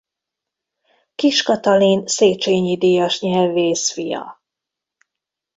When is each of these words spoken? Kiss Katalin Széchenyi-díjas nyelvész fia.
Kiss 1.15 1.41
Katalin 1.41 2.07
Széchenyi-díjas 2.07 3.19
nyelvész 3.21 3.91
fia. 3.91 4.41